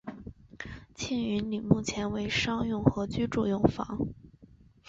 [0.95, 3.99] 庆云里目前为商用和居住用房。